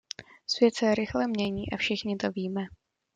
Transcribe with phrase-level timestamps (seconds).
[0.47, 2.61] Svět se rychle mění a všichni to víme.